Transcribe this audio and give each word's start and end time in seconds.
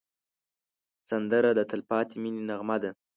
سندره 1.09 1.51
د 1.57 1.59
تل 1.69 1.81
پاتې 1.89 2.15
مینې 2.21 2.41
نغمه 2.49 2.77
ده 2.83 2.91